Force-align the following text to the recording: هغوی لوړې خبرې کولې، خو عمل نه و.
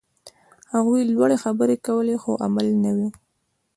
هغوی 0.73 1.01
لوړې 1.11 1.37
خبرې 1.43 1.75
کولې، 1.85 2.15
خو 2.23 2.31
عمل 2.45 2.67
نه 2.83 2.91
و. 2.97 2.99